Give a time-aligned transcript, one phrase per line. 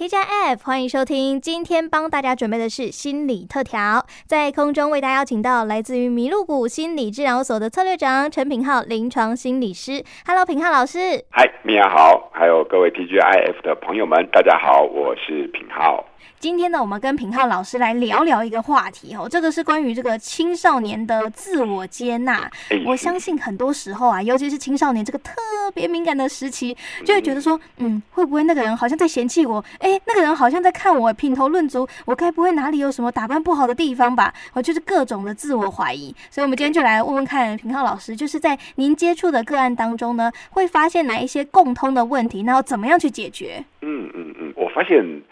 [0.00, 1.38] TGIF，欢迎收听。
[1.38, 10.02] 今天帮大家准备的是心理特调，在空中为大家邀请到来自于麋鹿谷心理治疗所的策略长陈品浩临床心理师。
[10.26, 11.22] Hello，品浩老师。
[11.28, 16.02] 嗨，米娅好，还有各位 TGIF 的朋友们，大家好，我是品浩。
[16.40, 22.50] 今天呢，我们跟品浩老师来聊聊一个话题哦，这个是关于这个青少年的自我接纳。
[22.86, 25.34] 我相信很多时候啊，尤其是青少年这个特
[25.74, 29.62] 别敏感的时期，就会觉得说，嗯，会不会那个人好像在嫌弃我？
[29.80, 34.32] 哎，那个人好像在看我品头论足，我该不会哪里有什么打扮不好的地方吧？
[34.54, 36.08] 我就是各种的自我怀疑。
[36.30, 43.62] 所以，我们今天就来问问看品浩老师，就是在您接触的个案当中呢，会发现哪一些共通的问题，然后怎么样去解决？
[43.82, 45.22] 嗯嗯嗯，我发现。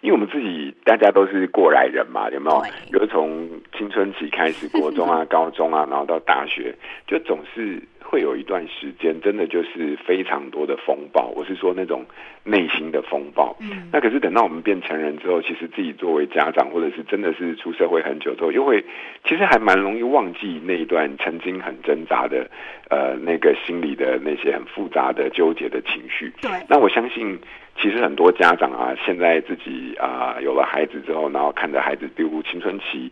[0.00, 2.62] 因为我们自己大家都是过来人嘛，有没有？
[3.00, 6.74] 有从青春期开始，国中啊、高中啊，然后到大学，
[7.06, 11.32] 就总是会有一段时间，真的就是非常多的风暴。
[11.34, 12.04] 我是说那种
[12.44, 13.56] 内心的风暴。
[13.60, 13.88] 嗯。
[13.92, 18.84] 那可是等到我们变成人之后，其实自己作为家长，或者是真的是出社会很久之后，又会
[19.24, 22.48] 其实还蛮容易忘记那一段曾经很挣扎的
[22.88, 26.32] 呃那个心理的那些很复杂的纠结的情绪。
[26.40, 26.50] 对。
[26.68, 27.38] 那我相信。
[27.80, 33.10] 其实很多家长啊，现在自己啊有了孩子之后，然后看着孩子进入青春期，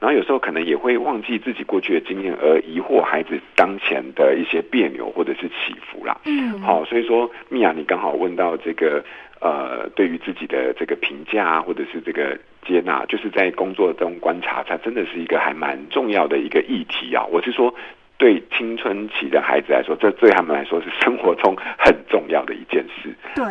[0.00, 6.18] 然后有时候可能也会忘记自己过去的经验，而疑惑孩子当前的一些别扭或者是起伏啦。
[6.24, 9.04] 嗯，好，所以说米娅，你刚好问到这个
[9.40, 17.22] 呃，对于自己的这个评价啊或者是这个接纳，就是在工作中观察，它真的是一个还蛮重要的一个议题啊。
[17.30, 17.74] 我是说。
[18.18, 23.14] 对青春期的孩子来说，这对他们来说是生活中很重要的一件事。
[23.34, 23.44] 对，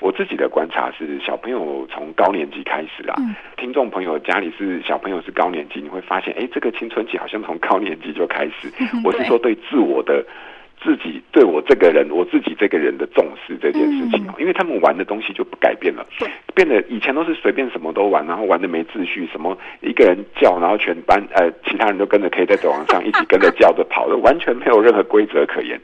[0.00, 3.14] 我自己的观察是，小朋友从高年级开始啦。
[3.18, 8.70] 嗯、听众朋友家里是小朋友是高年级，你会发现，哎，这个青春期好像从高年级就开始。
[9.04, 10.24] 我是说，对自我的。
[10.82, 16.06] 自己对我这个人，我自己这个人的重视这件事情，因为他们玩的东西就不改变了，
[16.54, 25.78] 变得以前都是随便什么都玩，然后玩的没秩序，什么一个人叫，然后全班呃其他人都跟着，可以在走廊上一起跟着叫着跑的，完全没有任何规则可言。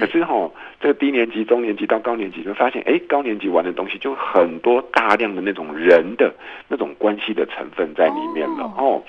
[0.00, 0.50] 可是哈，
[0.80, 6.34] 这个低年级、中年级到高年级，就发现哎，高年级玩的东西就很多大量的那种人的
[6.68, 9.02] 那种关系的成分在里面了哦。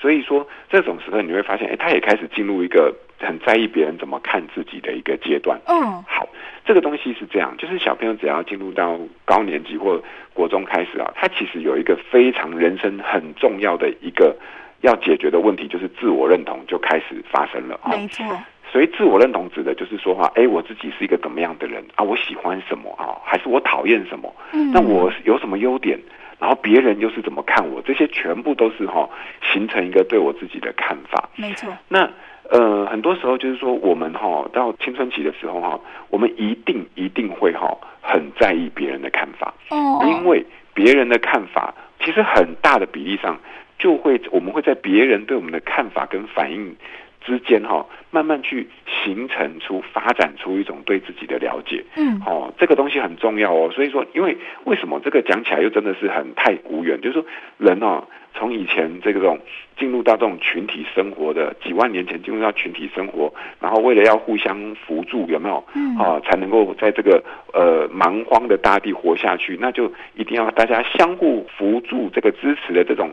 [0.00, 5.58] 所以说，这种时候你会发现，哎，他也开始进入一个很在意别人怎么看自己的一个阶段。
[5.66, 6.28] 嗯，好，
[6.64, 10.00] 这个东西是这样，就是小朋友只要进入到高年级或
[10.34, 14.36] 国中开始啊，他其实有一个非常人生很重要的一个
[14.82, 17.80] 要解决的问题，就是自我认同就开始发生了。
[17.86, 18.24] 没错，
[18.70, 22.04] 所以自我认同指的就是说话，哎，我自己是一个怎么样的人啊？
[22.04, 23.16] 我喜欢什么啊？
[23.24, 24.34] 还是我讨厌什么？
[24.52, 25.98] 嗯，那我有什么优点？
[26.38, 27.80] 然后别人又是怎么看我？
[27.82, 29.10] 这些全部都是哈、哦，
[29.52, 31.28] 形成一个对我自己的看法。
[31.36, 31.72] 没错。
[31.88, 32.08] 那
[32.50, 35.80] 呃，很多时候就是说，我们哈、哦、到青春期的时候哈、哦，
[36.10, 39.54] 我们一定一定会哈、哦、很在意别人的看法。
[39.70, 40.00] 哦。
[40.04, 43.38] 因为别人的看法，其实很大的比例上，
[43.78, 46.76] 就会我们会在别人对我们的看法跟反应
[47.26, 48.68] 之间哈、哦，慢慢去
[49.04, 51.84] 形成出、发展出一种对自己的了解。
[51.96, 53.68] 嗯，哦，这个东西很重要哦。
[53.74, 57.00] 所以说，因为为什么这个讲起来又真的是很太古远？
[57.00, 57.26] 就是说，
[57.58, 59.40] 人哦，从以前这种
[59.76, 65.64] 进入到这种群体生活的几万年前进入到群体生活，然后为了要互相扶助，有没有？
[65.74, 67.20] 嗯，啊，才能够在这个
[67.52, 73.10] 呃蛮荒的大地活下去，那就一定要大家相互扶助，这个支持的这种。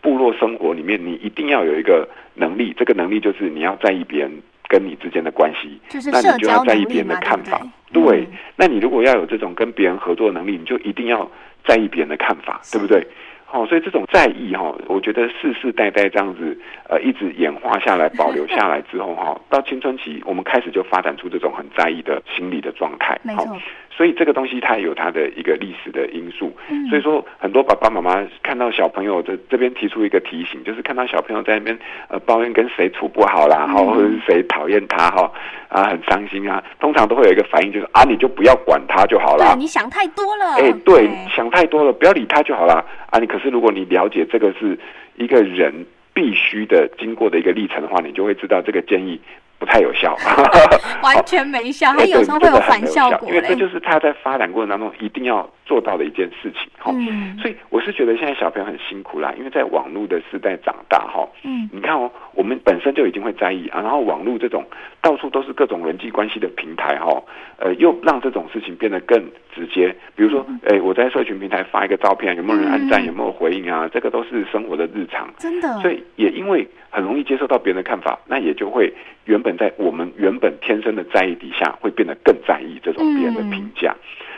[0.00, 4.30] 部落生活里面，你一定要有一个能力，这个能力就是你要在意别人
[4.68, 7.58] 跟你之间的关系，就是那你就要在意别人的看法。
[7.92, 11.30] 对，对，对，那你如果要有这种跟别人合作的能力，你就一定要
[11.64, 13.06] 在意别人的看法，对不对？
[13.46, 16.58] 好，所以这种在意哈，我觉得世世代代这样子
[16.90, 23.18] 呃一直演化下来，保留下来之后哈，到青春期我们开始就发展出这种很在意的心理的状态。
[23.22, 23.56] 没错。
[23.96, 35.32] 所以这个东西它有它的一个历史的因素，嗯、所以说很多爸爸妈妈看到小朋友这这边提出一个提醒，就是看到小朋友在那边呃抱怨跟谁处不好啦，哈、嗯，或者是谁讨厌他哈，
[35.70, 44.78] 啊很伤心啊，通常都会有一个反应就是啊你就不要管他就好了，对，你想太多了，哎、对想太多了，不要理他就好了啊，你可是如果你了解这个是
[45.16, 49.20] 一个人必须的经过的一个历程的话，你就会知道这个建议。
[49.58, 50.16] 不太有效，
[51.02, 56.70] 完全没效，它有时候会有反效果，因为这就是他在发展过程当中一定要做到的一件事情。
[56.78, 64.64] 哈、嗯，所以我是觉得现在小朋友很辛苦啦，因为在网络的时代长大，哈，嗯，你看哦，我们本身就已经会在意啊，然后网络这种
[65.00, 67.22] 到处都是各种人际关系的平台，哈，
[67.58, 69.18] 呃，又让这种事情变得更
[69.54, 69.94] 直接。
[70.14, 73.88] 比如说，哎、嗯，我在社群平台发一个照片，有没有人按赞，有没有回应啊？
[73.92, 75.80] 这个都是生活的日常，真的。
[75.80, 78.92] 所以也因为很容易接受到别人的看法，那也就会
[79.24, 83.94] 原本在我们原本天生的在意底下，会变得更在意这种别人的评价。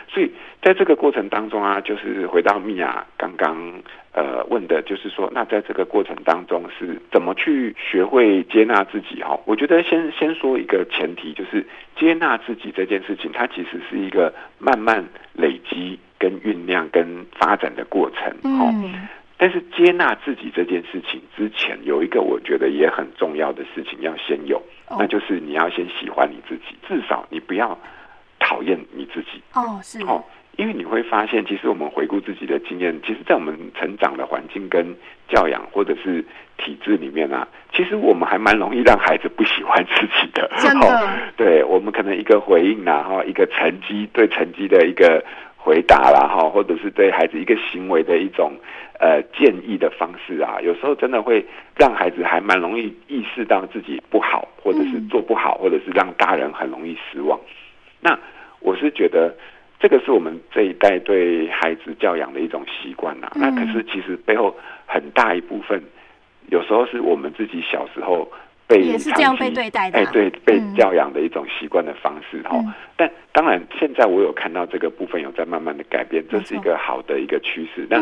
[0.07, 3.57] 所以在这个过程当中啊，就是回到米娅刚刚
[4.13, 9.21] 呃问的，就是说，那在这个过程当中是怎么去学会接纳自己？
[9.23, 11.65] 哈，我觉得先先说一个前提，就是
[11.95, 15.03] 接纳自己这件事情，它其实是一个慢慢
[15.33, 18.31] 累积、跟酝酿、跟发展的过程。
[18.43, 19.07] 嗯。
[19.41, 24.61] 但是接纳自己这件事情之前，有一个我觉得也很重要的事情要先有，
[24.97, 27.77] 那就是你要先喜欢你自己，至少你不要
[28.39, 29.41] 讨厌你自己。
[29.53, 30.23] 哦，是哦，
[30.57, 34.95] 因为你会发现，其实我们回顾自己的经验，其实，在我们成长的环境跟
[35.27, 36.25] 教养或者是
[36.57, 40.49] 体制里面啊，其实我们还蛮容易让孩子不喜欢自己的。
[40.57, 45.23] 真的，哦、对我们可能一个回应啊，哈，一个成绩对成绩的一个。
[45.61, 48.53] 回答啦，哈，或者是对孩子一个行为的一种
[48.97, 51.45] 呃建议的方式啊，有时候真的会
[51.77, 57.37] 让孩子还蛮容易意识到自己不好，或者是做不好，或者是让大人很容易失望。
[57.99, 58.17] 那
[58.61, 59.35] 我是觉得
[59.79, 63.29] 这个是我们这一代对孩子教养的一种习惯呐。
[63.35, 64.55] 那可是其实背后
[64.87, 65.83] 很大一部分，
[66.47, 68.31] 有时候是我们自己小时候。
[68.69, 72.51] 被也是这样被对待的，啊，哎，对，被教养的一种习惯的方式哈。
[72.53, 77.87] 嗯、但当然，现在我有看到这个部分有在慢慢的改变，这是一个好的一个趋势。
[77.89, 77.97] 那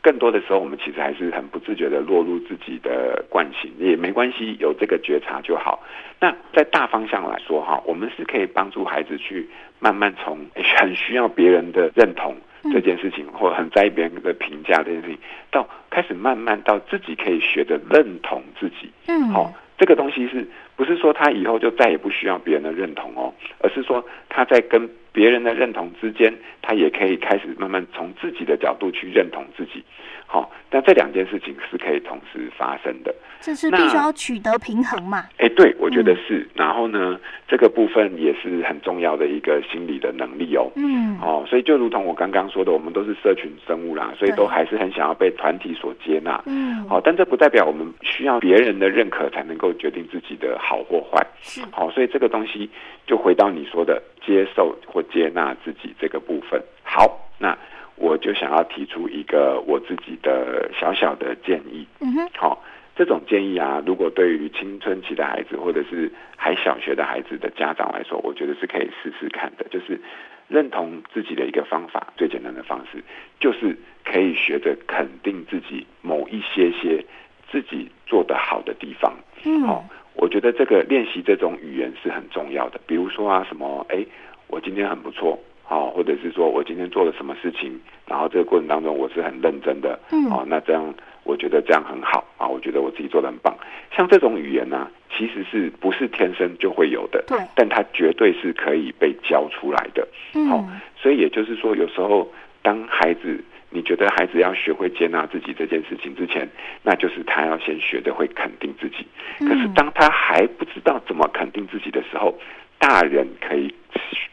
[0.00, 5.82] 更多的时候，我们其实还是很不自觉的落入自己的惯性，也没关系，有这个觉察就好。
[6.20, 9.48] 那在大方向来说哈，我们是可以帮助孩子去
[9.80, 12.36] 慢慢从很需要别人的认同
[12.72, 15.18] 这件事情，或很在意别人的评价这件事情，
[15.50, 18.88] 到开始慢慢到自己可以学着认同自己。
[19.08, 19.52] 嗯，好。
[19.82, 20.46] 这个东西是
[20.76, 23.34] 不是说他以后就再也不需要别人的认同哦？
[23.58, 26.32] 而是说他在跟别人的认同之间，
[26.62, 29.84] 他也可以开始慢慢从自己的角度去认同自己。
[30.26, 33.14] 好，那这两件事情是可以同时发生的。
[33.42, 35.26] 这是必须要取得平衡嘛？
[35.36, 36.38] 哎，对，我觉得是。
[36.38, 40.70] 嗯、然后呢，这个部分也是很重要的一个心理的能力哦。
[40.76, 41.18] 嗯。
[41.20, 46.42] 哦，所以就如同我刚刚说的，我们都是社群生物啦，所以都还是很想要被团体所接纳。
[46.46, 46.82] 嗯。
[46.88, 51.26] 好，但这不代表我们需要别人的认可才能够决定自己的好或坏。
[51.40, 51.60] 是。
[51.72, 52.70] 好，所以这个东西
[53.06, 56.62] 就回到你说的接受或接纳自己这个部分。
[56.82, 57.56] 好，那。
[57.94, 61.86] 我就想要提出一个我自己的小小的建议。
[62.00, 62.58] 嗯哼，好、哦，
[62.96, 69.66] 这种建议啊，如果对于青春期的孩子或者是还小学的孩子的家长来说，我觉得是可以试试看的。
[69.70, 70.00] 就是
[70.48, 73.04] 认同自己的一个方法，最简单的方式，
[73.38, 77.04] 就是可以学着肯定自己某一些些
[77.52, 79.14] 自己做得好的地方。
[79.44, 82.80] 嗯，好、哦，我觉得这个练习这种语言是很重要的。
[82.86, 84.04] 比如说啊，什么，哎，
[84.48, 85.38] 我今天很不错。
[85.68, 90.92] 哦，或者是说我今天做了什么事情，然后这个过程当中我是很认真的，嗯，哦，那这样
[91.24, 93.56] 我觉得这样很好啊，我觉得我自己做的很棒。
[93.96, 97.24] 像这种语言呢、啊，其实是不是天生就会有的？
[97.26, 100.06] 对，但它绝对是可以被教出来的。
[100.34, 102.30] 嗯，好、哦，所以也就是说，有时候
[102.60, 103.42] 当孩子
[103.72, 106.48] 你觉得孩子要学会接纳自己这件事情之前，
[106.82, 109.06] 那就是他要先学的会肯定自己。
[109.40, 112.38] 可是当他还不知道怎么肯定自己的时候，
[112.78, 113.74] 大人可以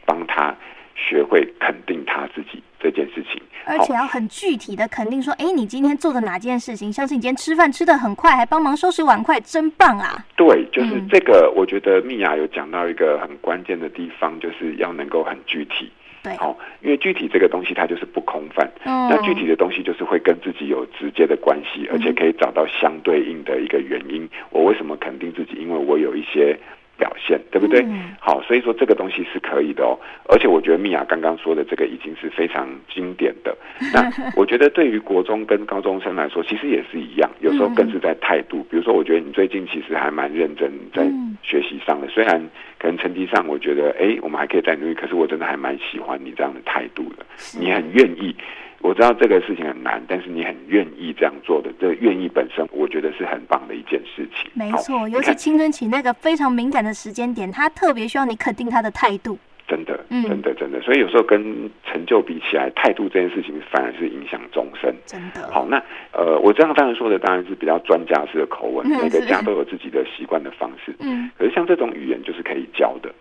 [0.04, 0.54] 帮他。
[1.02, 6.92] 学会肯定他自己这件事情，而且要很具体的肯定说，哎，你今天做的哪件事情？
[6.92, 10.22] 像是你今天吃饭吃的很快，还帮忙收拾碗筷，真棒啊！
[10.36, 11.50] 对，就是这个。
[11.56, 15.90] 我觉得米娅有讲到一个很关键的地方，就是要能够很具体。
[16.22, 18.70] 对，好，因为具体这个东西它就是不空泛。
[18.84, 24.28] 嗯，那具体的东西就是会跟自己有直接的关系，而且可以找到相对应的一个原因。
[24.50, 25.56] 我为什么肯定自己？
[25.60, 26.56] 因为我有一些。
[27.00, 27.80] 表现对不对？
[27.80, 29.98] 嗯、好，所以说这个东西是可以的哦。
[30.28, 33.56] 而且我觉得米娅刚刚说的这个已经是非常经典的。
[33.94, 34.06] 那
[34.36, 37.30] 我觉得对于国中跟高中生来说，其实也是一样。
[37.40, 38.62] 有时候更是在态度。
[38.70, 41.10] 比如说，我觉得你最近其实还蛮认真在
[41.42, 42.40] 学习上的，虽然
[42.78, 44.94] 可能成绩上我觉得哎，我们还可以再努力。
[44.94, 47.26] 可是我真的还蛮喜欢你这样的态度的。
[47.58, 48.34] 你很愿意。
[48.82, 54.50] 我知道这个事情很难，但是你很愿意这样做的，这个愿意本身，我觉得是很棒的一件事情。
[54.54, 59.38] 没错，尤其青春期那个非常敏感的时间点，他特别需要你肯定他的态度。
[59.70, 60.80] 真的，真的，真的。
[60.80, 64.92] 所以有时候跟成就比起来，态度这件事情反而是影响终身。
[65.06, 65.48] 真的。
[65.52, 65.80] 好，那
[66.12, 70.92] 呃，我这样当然说的当然是比较专家式的口吻，每个家都有自己的习惯的方式。
[70.98, 71.30] 嗯。
[71.38, 73.14] 可是像这种语言就是可以教的。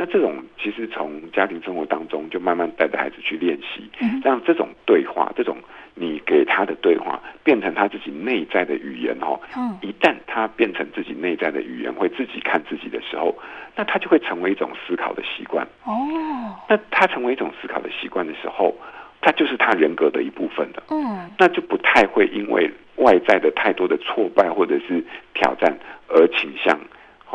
[0.00, 3.86] 那这种其实从家庭生活当中就慢慢带着孩子去练习，
[4.24, 5.58] 让这种对话，这种
[5.94, 9.38] 你给他的对话变成他自己内在的语言哦。
[9.82, 13.36] 一旦他变成自己内在的语言，会自己看自己的时候，
[13.76, 15.66] 那他就会成为一种思考的习惯。
[15.84, 15.92] 哦，
[16.66, 18.74] 那他成为一种思考的习惯的时候，
[19.20, 20.82] 他就是他人格的一部分的。
[20.88, 25.04] 嗯，那就不太会因为外在的太多的挫败或者是
[25.34, 25.78] 挑战
[26.08, 26.80] 而倾向。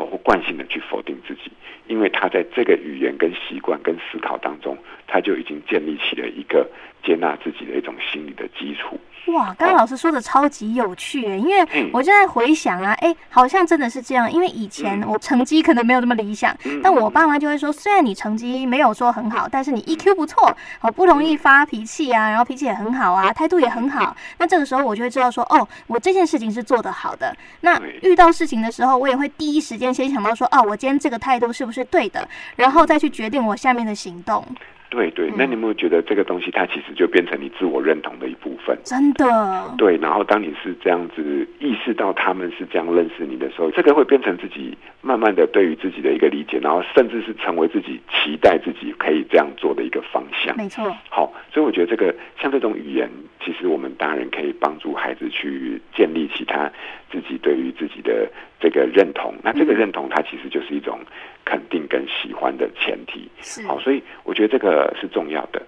[0.04, 1.50] 或惯性的去否定自己，
[1.86, 4.76] 因为他在这个语言跟习惯跟思考当中
[5.06, 6.68] 他就已经建立起了一个
[7.02, 8.98] 接纳自己的一种心理的基础。
[9.32, 14.30] 哇，刚刚老师说的超级有趣诶，因为我就在回想啊，哎、欸，好像真的是这样。
[14.30, 24.16] 因为以前我成绩可能没有那么理想，但我爸妈就会说，虽然你成绩没有说很好，但是你 EQ 不错，好不容易发脾气啊，然后脾气也很好啊，态度也很好。
[24.38, 27.36] 那这个时候我就会知道说，哦，我这件事情是做得好的。
[27.62, 34.44] 那遇到事情的时候，我也会第一时间先想到说，哦，我今天这个态度是不是对的，然后再去决定我下面的行动。
[34.88, 38.78] 对对，那你有没有觉得这个东西它其实就变成你自我认同的一部分？
[38.84, 39.74] 真的。
[39.76, 50.56] 对，然后当你是这样子意识到他们是这样认识你的时候，这个会变成自己慢慢的对于自己的一个理解，然后甚至是成为自己期待自己可以这样做的一个方向。
[50.56, 50.90] 没错。
[51.10, 53.06] 好，所以我觉得这个像这种语言，
[53.44, 56.72] 其实我们大人可以帮助孩子去建立起他
[57.12, 58.26] 自己对于自己的
[58.58, 59.34] 这个认同。
[59.42, 60.98] 那这个认同，它其实就是一种。
[61.48, 63.30] 肯定跟喜欢的前提，
[63.68, 65.62] 好，所以我觉得这个是重要的。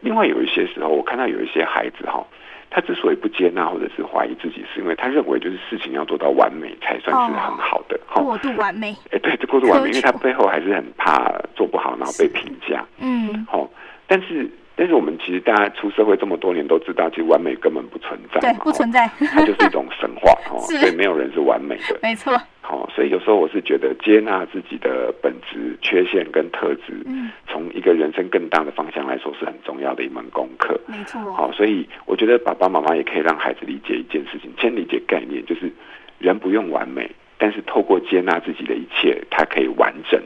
[0.00, 2.24] 另外有一些时候，我看到有一些孩子哈，
[2.70, 8.94] 他之所以不接纳或者是怀疑自己，是因为他认为就是事情要做到完美才算是很好的，哦、过度完美。
[9.10, 12.84] 哎，对，这过度完美，因为他背后还是很怕做不好，然后被评价。
[12.98, 13.68] 嗯，好，
[14.06, 22.38] 但是但是我们其实大家出社会这么多年都知道，其实完美根本不存在，对，不存在，它就是一种神话哦， 所以没有人是完美的，没错。
[22.68, 30.76] 好，所以有时候我是觉得接纳自己的本质、缺陷跟特质，嗯，从一个人生更大的方向来说，是很重要的一门功课。
[30.88, 31.20] 没错。
[31.32, 35.70] 好，所以我觉得爸爸妈妈也可以让孩子理解一件事情，先理解概念，就是
[36.18, 37.08] 人不用完美，
[37.38, 40.20] 但是透过接纳自己的一切，他可以完整。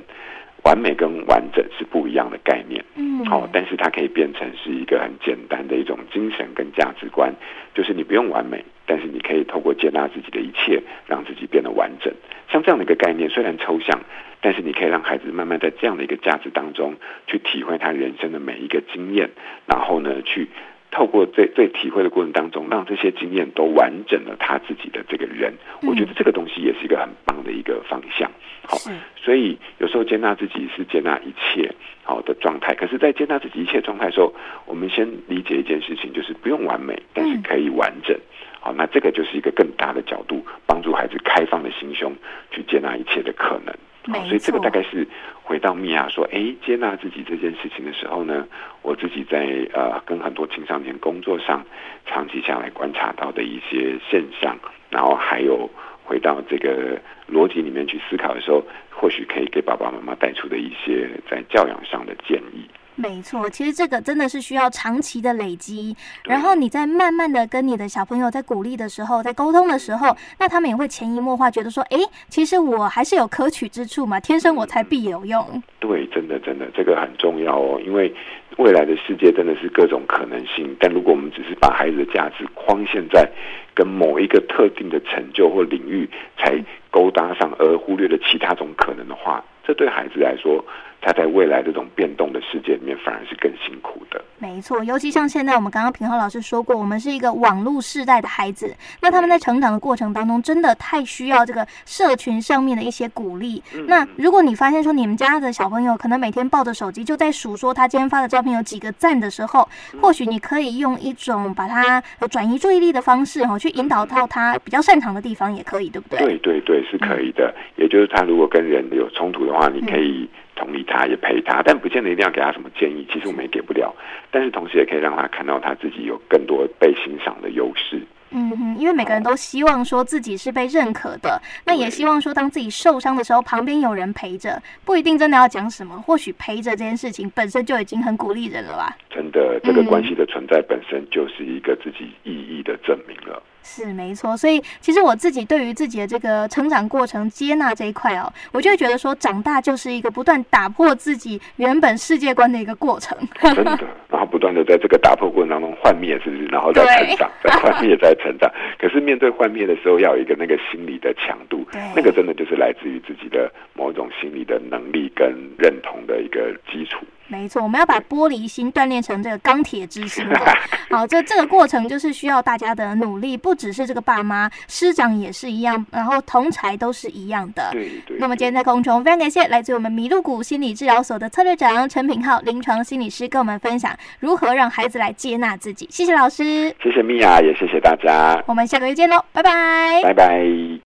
[0.65, 7.33] 完美跟完整是不一样的概念，嗯，好，但是它可以变成是一个很简单的一种精神跟价值观，
[7.75, 12.13] 就是你不用完美，但是你可以透过接纳自己的一切，让自己变得完整。
[12.51, 14.01] 像这样的一个概念，虽然抽象，
[14.41, 16.95] 但是你可以让孩子慢慢在这样的一个价值当中
[17.27, 19.31] 去体会他人生的每一个经验，
[19.67, 20.49] 然后呢，去。
[20.91, 28.31] 透过这这体会的过程当中，让这些经验都完整了他自己的这个人，嗯，我觉得这个东西也是一个很棒的一个方向。
[28.67, 28.77] 好，
[29.17, 32.75] 所以有时候接纳自己是接纳一切好的状态。
[32.75, 34.35] 可是，在接纳自己一切状态的时候，
[34.67, 38.17] 我们先理解一件事情，就是不用完美，但是可以完整。
[38.61, 42.13] 好，那这个就是一个更大的角度，帮助孩子开放的心胸
[42.51, 43.75] 去接纳一切的可能。
[44.07, 45.07] 好，所以这个大概是
[45.43, 48.47] 回到米娅说，哎，接纳自己这件事情的时候呢，
[48.83, 51.65] 我自己在呃跟很多青少年工作上
[52.07, 54.57] 长期下来观察到的一些现象，
[54.89, 55.69] 然后还有
[56.05, 56.99] 回到这个
[57.31, 62.65] 逻辑里面去思考的时候，或许可以给爸爸妈妈带出的一些在教养上的建议。
[63.01, 75.63] 没错，其实这个真的是需要长期的累积，然后你在慢慢的跟你的小朋友在鼓励的时候，在沟通的时候，那他们也会潜移默化觉得说，哎，其实我还是有可取之处嘛，天生我才必有用。
[75.79, 78.15] 对，真的真的，这个很重要哦，因为
[78.59, 83.27] 未来的世界真的是各种可能性，但如果我们只是把孩子的价值框限在
[83.75, 90.65] 跟某一个特定的成就或领域才勾搭上，而忽略了其他种可能的话，这对孩子来说。
[91.03, 94.23] 他在未来这种变动的世界里面，反而是更辛苦的。
[94.39, 103.63] 没错，尤其像现在，我们刚刚平浩老师说过，我们是一个网络世代的孩子，那他们在成长的过程当中，真的太需要这个社群上面的一些鼓励。
[103.75, 109.67] 嗯、那如果你发现说，你们家的小朋友可能每天抱着手机，就在数说他今天发的照片有几个赞的时候，
[110.03, 111.99] 或许你可以用一种把他
[112.31, 116.19] 转移注意力的方式，哈，去引导到他比较擅长的地方，也可以，对不对？
[116.19, 117.49] 对对对，是可以的。
[117.57, 120.29] 嗯、也就是他如果跟人有冲突的话，你可以。
[120.57, 123.07] 同理他，也陪他，但不见得一定要给他什么建议。
[123.11, 123.97] 其实我们也给不了，
[124.31, 127.99] 但是同时也可以让他看到他自己有更多被欣赏的优势。
[128.29, 138.95] 嗯哼，因为每个人都希望说自己是被认可的，那也希望说当自己受伤的时候，旁边有人陪着，不一定真的要讲什么，或许陪着这件事情本身就已经很鼓励人了吧。
[139.09, 143.43] 真的，这个关系的存在本身就是一个自己意义的证明了。
[143.63, 153.17] 是没错，所以其实我自己对于自己的这个成长过程接纳这一块哦，我就会觉得说，长大就是一个不断打破自己原本世界观的一个过程。
[153.55, 156.47] 真的，然后不断的在这个打破过程当中幻灭，是不是？
[156.47, 158.51] 然后再成长，再幻灭，再成长。
[158.79, 167.05] 可是面对幻灭的时候，要有一个那个心理的强度，那个真的就是来自于自己的某种心理的能力跟认同的一个基础。
[167.31, 170.27] 没错，我们要把玻璃心锻炼成这个钢铁之心。
[170.91, 177.71] 好，这这个过程就是需要大家的努力，不只是这个爸妈，师长也是一样，然后同才都是一样的。
[177.71, 178.19] 对对。
[178.19, 185.87] 那么今天在空中非常感谢来自我们麋鹿谷心理治疗所的策略长陈品浩临床心理师跟我们分享如何让孩子来接纳自己。
[185.91, 188.43] 谢谢老师，谢谢米娅，也谢谢大家。
[188.47, 190.90] 我们下个月见喽，拜拜，拜拜。